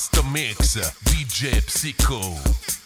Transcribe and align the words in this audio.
Master 0.00 0.22
Mix, 0.32 0.76
DJ 1.04 1.60
Psycho. 1.68 2.79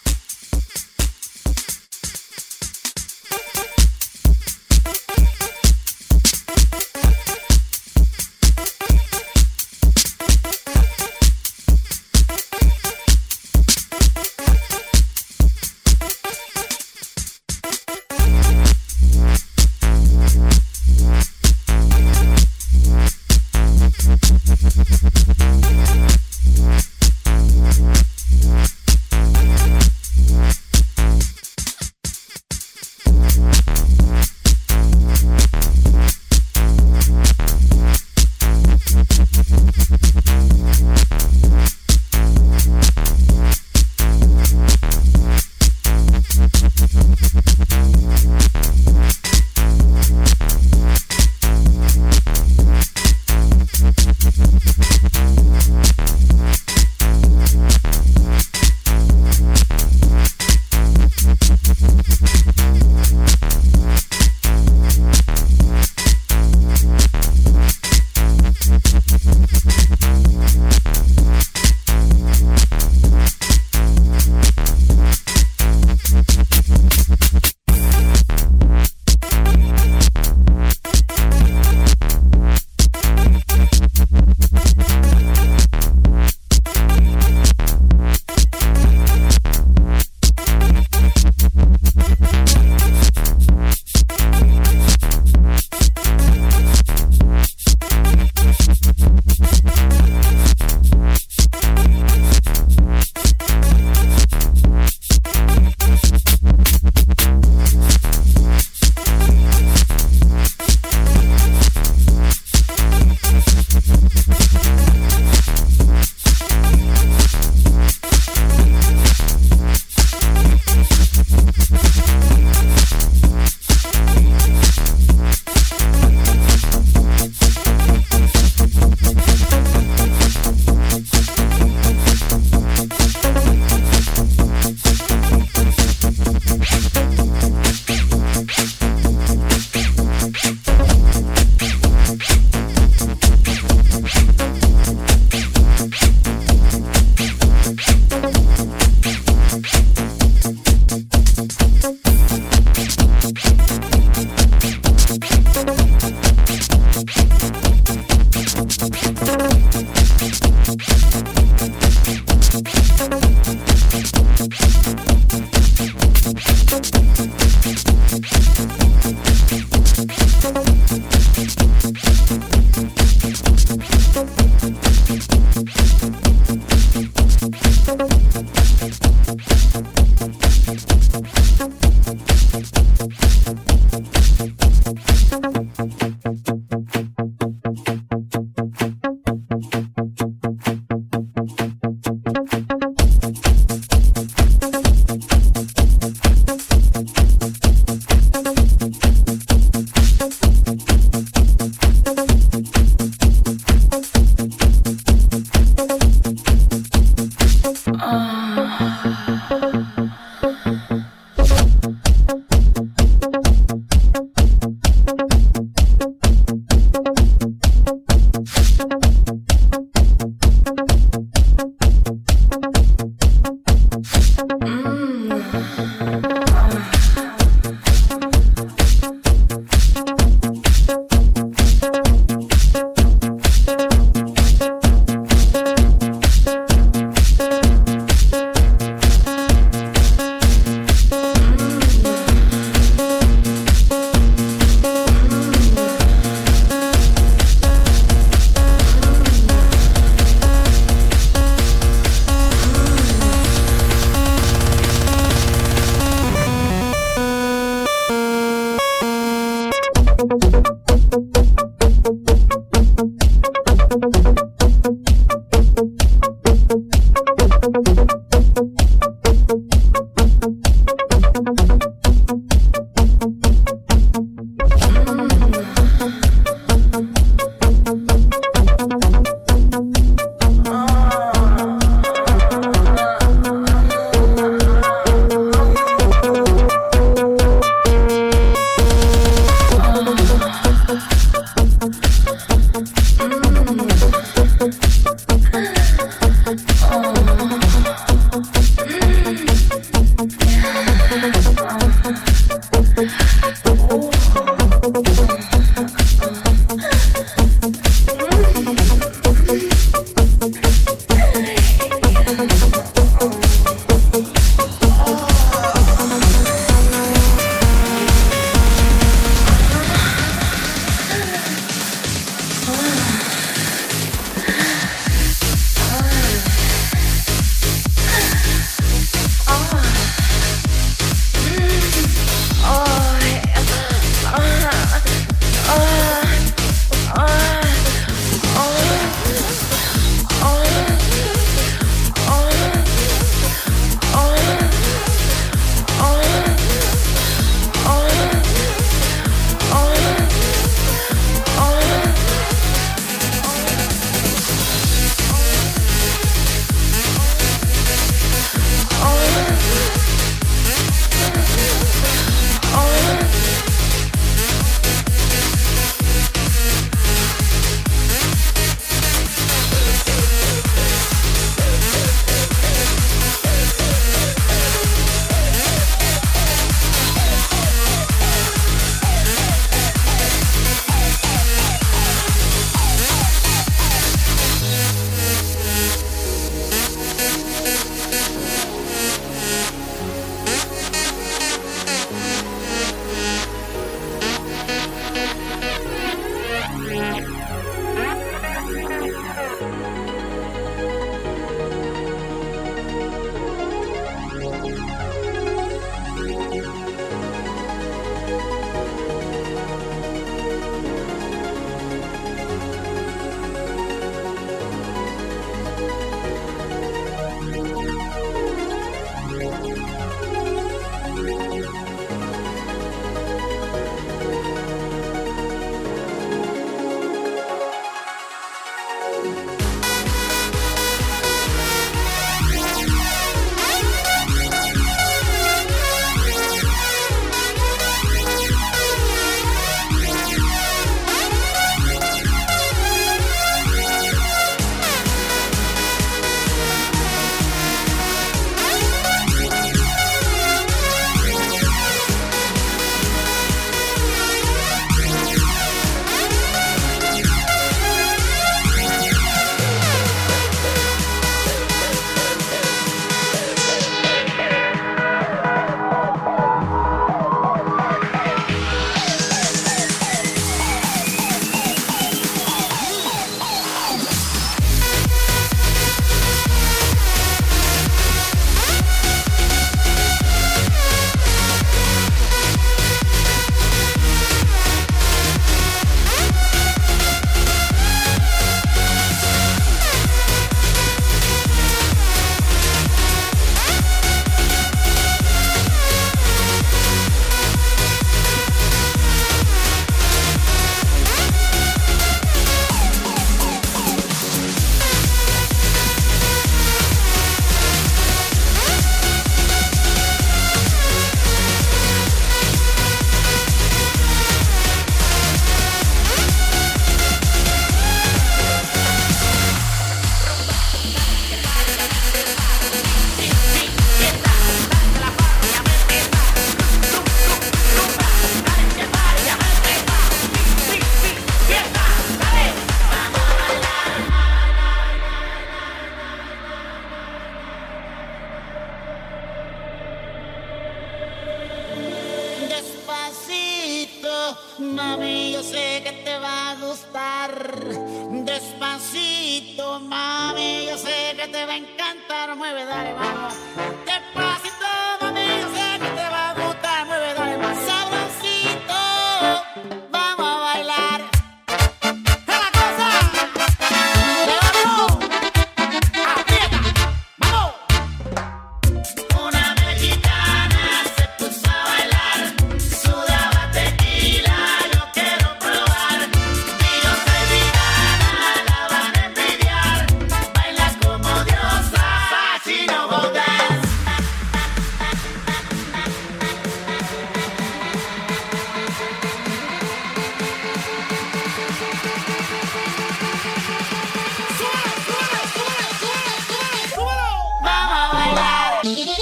Mm-hmm. 598.64 598.93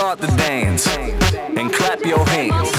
start 0.00 0.18
the 0.18 0.28
dance 0.28 0.86
and 1.58 1.70
clap 1.70 2.02
your 2.06 2.24
hands. 2.24 2.70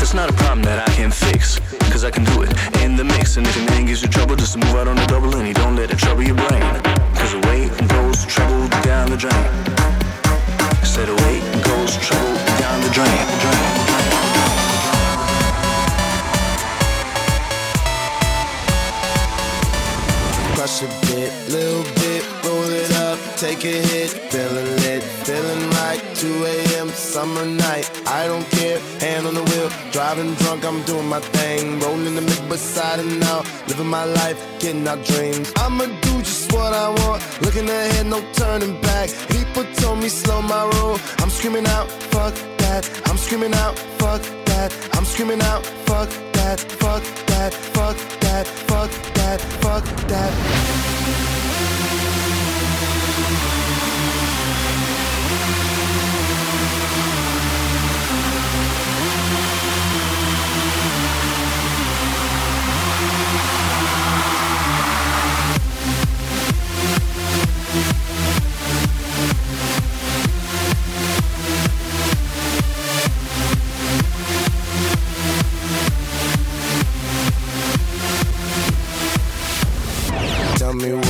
It's 0.00 0.14
not 0.14 0.30
a 0.30 0.32
problem 0.34 0.62
that 0.62 0.88
I 0.88 0.92
can 0.94 1.10
I 2.06 2.10
can 2.10 2.22
do 2.22 2.42
it 2.42 2.52
in 2.84 2.94
the 2.94 3.02
mix. 3.02 3.36
And 3.36 3.44
if 3.44 3.56
anything 3.56 3.86
gives 3.86 4.00
you 4.00 4.08
trouble, 4.08 4.36
just 4.36 4.56
move 4.56 4.76
out 4.76 4.86
on 4.86 4.94
the 4.94 5.05
my 33.96 34.04
life, 34.04 34.38
getting 34.60 34.86
our 34.92 35.00
dreams. 35.10 35.50
I'ma 35.56 35.86
do 36.06 36.14
just 36.28 36.52
what 36.52 36.72
I 36.84 36.88
want, 37.00 37.20
looking 37.44 37.68
ahead, 37.68 38.06
no 38.14 38.20
turning 38.40 38.74
back. 38.88 39.08
People 39.36 39.64
told 39.80 39.98
me 40.02 40.08
slow 40.08 40.40
my 40.42 40.62
roll. 40.74 40.98
I'm 41.22 41.30
screaming 41.30 41.66
out, 41.76 41.88
fuck 42.12 42.34
that. 42.62 42.82
I'm 43.08 43.16
screaming 43.16 43.54
out, 43.64 43.74
fuck 44.00 44.22
that. 44.48 44.70
I'm 44.96 45.06
screaming 45.12 45.42
out, 45.52 45.62
fuck 45.88 46.10
that, 46.36 46.58
fuck 46.82 47.04
that, 47.30 47.52
fuck 47.74 47.96
that, 48.22 48.46
fuck 48.66 48.86
that, 49.14 49.16
fuck 49.16 49.16
that. 49.18 49.40
Fuck 49.64 49.84
that. 50.10 50.85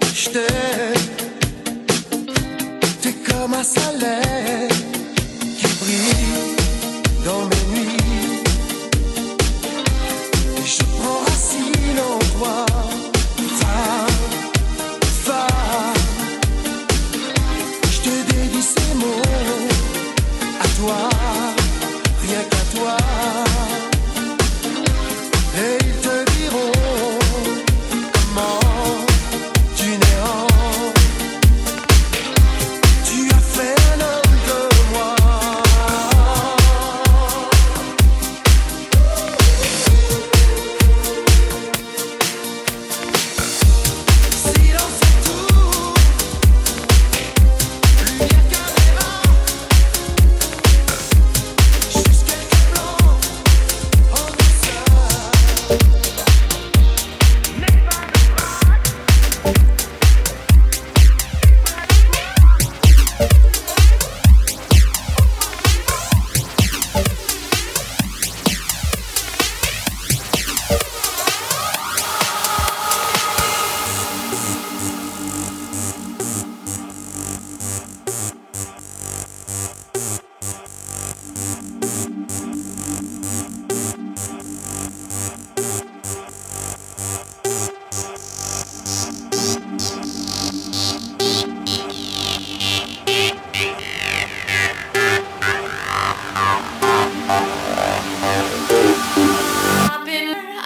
aștept 0.00 1.22
Te 3.00 3.12
cam 3.12 3.56
să 3.62 3.80
aleg 3.88 4.69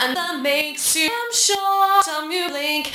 and 0.05 0.17
that 0.17 0.41
makes 0.43 0.95
you, 0.97 1.09
I'm 1.11 1.33
sure, 1.33 2.03
Some 2.03 2.31
you 2.31 2.53
link. 2.53 2.93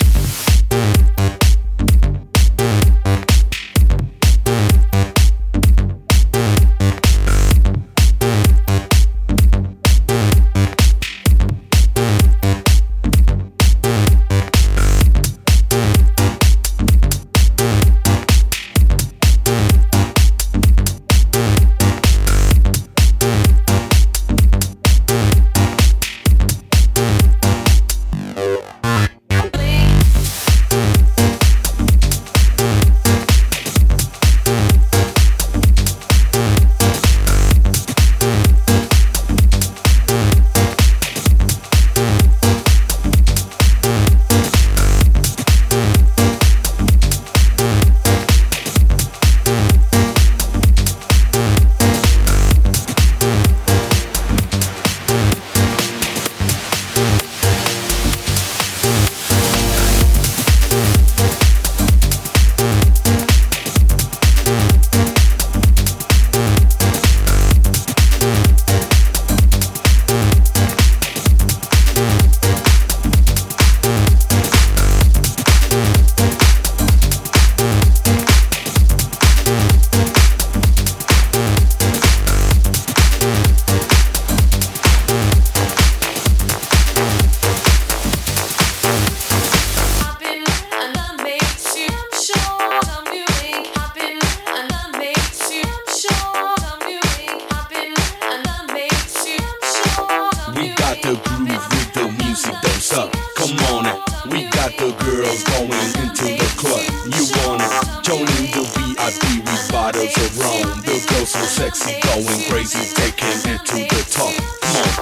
Girls 104.88 105.44
going 105.44 105.92
into 106.00 106.24
the 106.40 106.50
club. 106.56 106.88
You 107.12 107.28
wanna 107.44 107.68
join 108.02 108.24
in 108.40 108.48
the 108.56 108.64
VIP 108.64 109.44
with 109.44 109.72
bottles 109.72 110.16
of 110.16 110.40
rum. 110.40 110.80
The 110.88 111.04
girls 111.10 111.32
so 111.32 111.44
sexy, 111.44 112.00
going 112.00 112.42
crazy, 112.48 112.88
taking 112.96 113.52
it 113.52 113.66
to 113.66 113.76
the 113.76 114.02
top. 114.08 114.32
Come 114.62 114.76
on, 114.78 114.99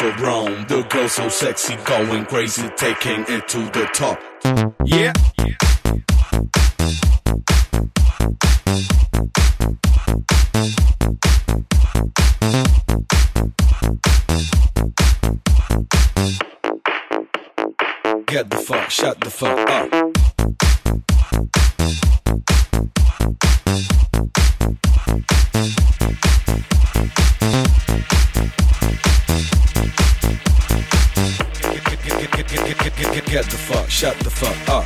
of 0.00 0.20
rum. 0.20 0.64
The 0.68 0.82
girls 0.84 1.12
so 1.12 1.28
sexy, 1.28 1.76
going 1.84 2.24
crazy, 2.26 2.68
taking 2.76 3.24
it 3.28 3.48
to 3.48 3.58
the 3.58 3.88
top. 3.92 4.20
Yeah. 4.84 5.12
Get 18.26 18.48
the 18.48 18.56
fuck, 18.56 18.90
shut 18.90 19.20
the 19.20 19.30
fuck 19.30 19.68
up. 19.68 20.12
Get 33.32 33.46
the 33.46 33.56
fuck, 33.56 33.88
shut 33.88 34.16
the 34.20 34.30
fuck 34.30 34.56
up. 34.68 34.84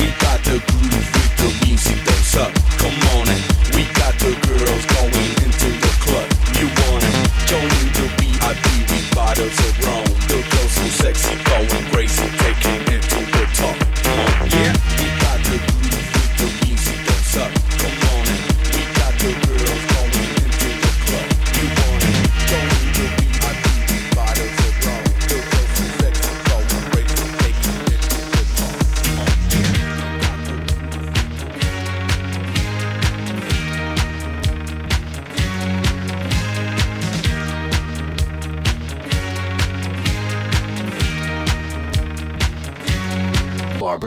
We 0.00 0.08
got 0.18 0.40
the 0.44 0.58
groove 0.64 1.08
with 1.12 1.36
the 1.36 1.66
music 1.66 1.98
that's 2.04 2.36
up. 2.36 2.52
Come 2.80 2.96
on 3.14 3.28
in. 3.28 3.42
We 3.76 3.84
got 3.92 4.16
the 4.18 4.32
girls 4.48 4.84
going 4.96 5.30
into 5.44 5.70
the 5.76 5.92
club. 6.00 6.28
You 6.56 6.66
wanna 6.82 7.12
join 7.46 7.70
in 7.84 7.88
the 7.92 8.08
VIP 8.16 8.66
with 8.88 9.14
bottles 9.14 9.58
of 9.60 9.84
rum. 9.84 10.04
The 10.26 10.40
girls 10.40 10.72
so 10.72 11.04
sexy, 11.04 11.36
going 11.44 11.91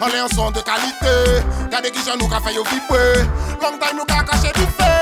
An 0.00 0.12
lè 0.12 0.18
yon 0.20 0.32
son 0.34 0.52
de 0.52 0.62
kalite 0.66 1.14
Gade 1.72 1.90
ki 1.94 2.04
jan 2.06 2.18
nou 2.20 2.28
ka 2.28 2.40
fè 2.44 2.54
yo 2.56 2.64
vibre 2.70 3.24
Long 3.62 3.78
time 3.80 3.96
nou 3.98 4.08
ka 4.08 4.22
kache 4.28 4.52
di 4.56 4.66
fè 4.78 4.92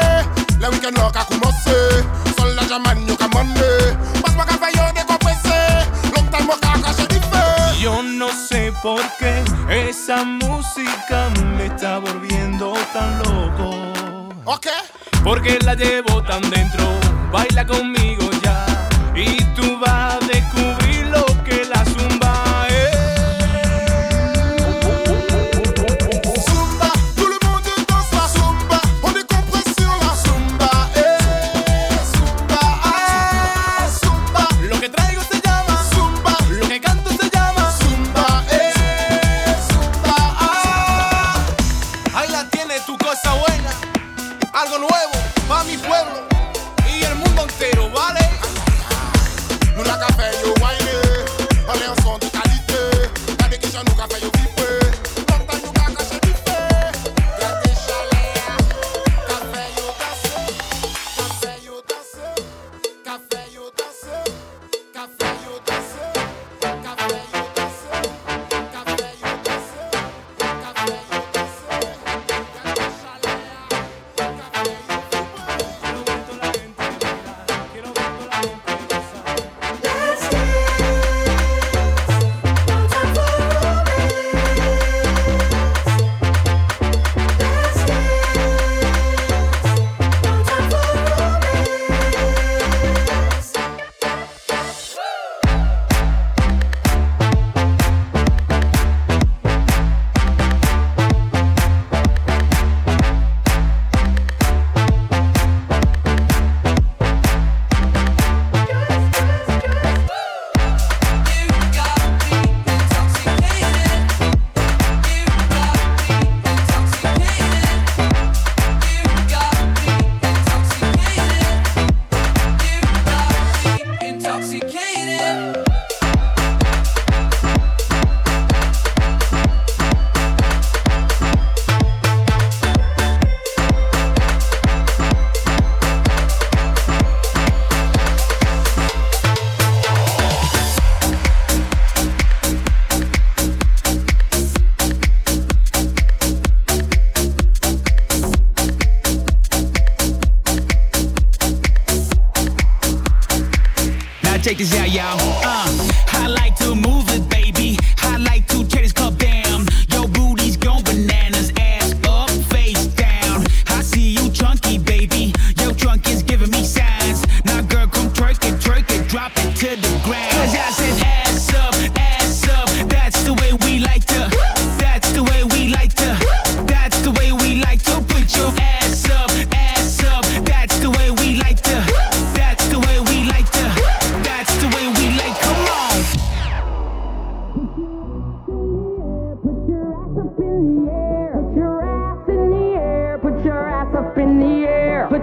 Le 0.60 0.70
weekend 0.70 0.98
lò 0.98 1.10
ka 1.14 1.26
koumanse 1.30 1.78
Sol 2.36 2.54
la 2.54 2.66
jaman 2.70 3.02
yo 3.08 3.16
ka 3.18 3.28
mande 3.34 3.70
Pas 4.22 4.34
mwa 4.34 4.46
ka 4.48 4.58
fè 4.62 4.70
yo 4.76 4.88
dekomprese 4.96 5.60
Long 6.14 6.30
time 6.30 6.46
mwa 6.50 6.58
ka 6.62 6.78
kache 6.86 7.08
di 7.10 7.20
fè 7.30 7.44
Yo 7.82 8.02
no 8.02 8.30
sé 8.32 8.70
por 8.82 9.02
qué 9.18 9.34
Esa 9.68 10.24
música 10.24 11.30
me 11.56 11.66
está 11.66 11.98
volviendo 11.98 12.74
tan 12.92 13.18
loco. 13.20 14.28
Ok. 14.44 14.66
Porque 15.22 15.58
la 15.64 15.74
llevo 15.74 16.22
tan 16.22 16.42
dentro. 16.50 16.84
Baila 17.32 17.66
conmigo 17.66 18.30
ya. 18.42 18.66
Y 19.16 19.42
tú 19.56 19.78
vas 19.78 20.23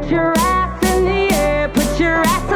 Put 0.01 0.09
your 0.09 0.33
ass 0.35 0.83
in 0.95 1.05
the 1.05 1.35
air, 1.35 1.69
put 1.69 1.99
your 1.99 2.15
ass 2.15 2.50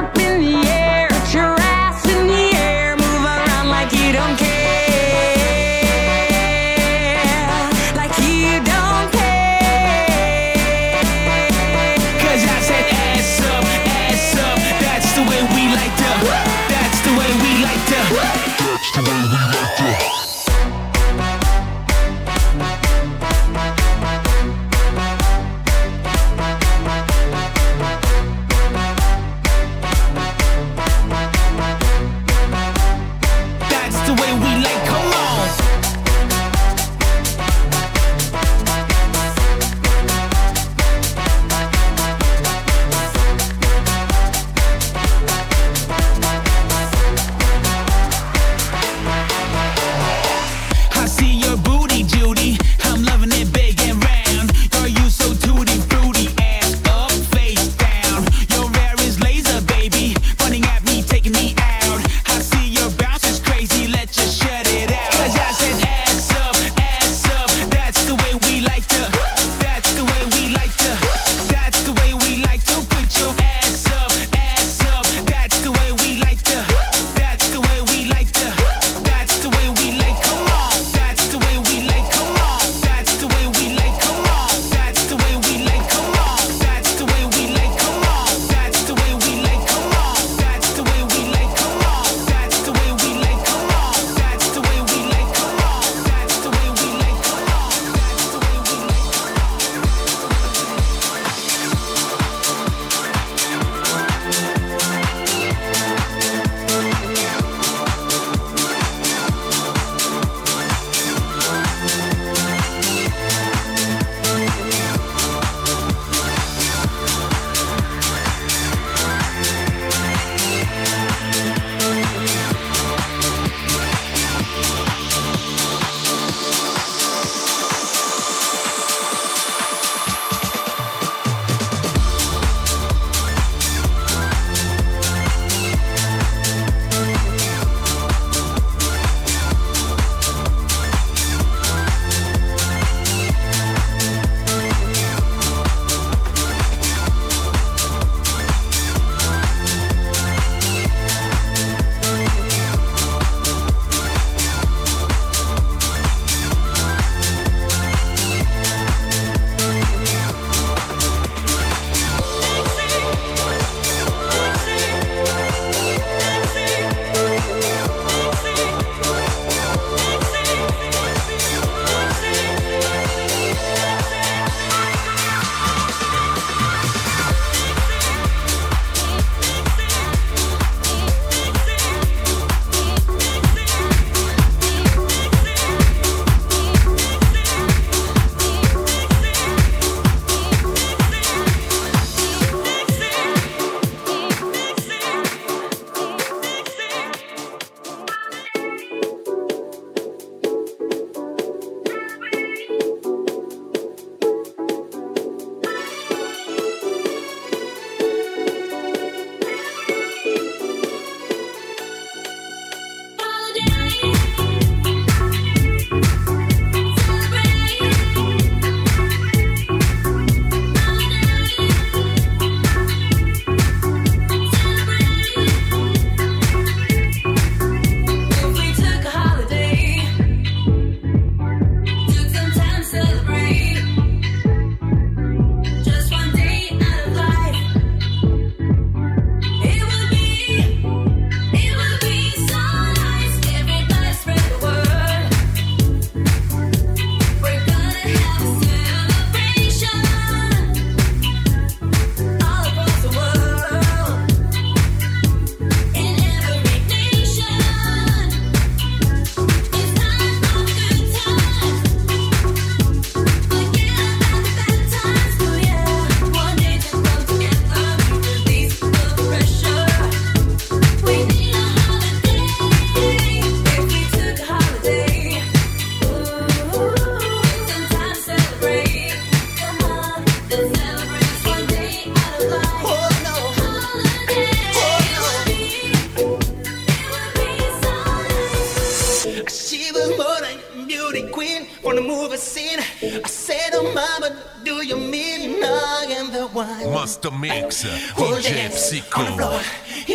The 297.21 297.31
mix. 297.31 297.83
for 297.83 298.37
Gypsy 298.37 298.41
DJ 298.41 298.71
Psycho. 298.71 299.21
On 299.21 299.37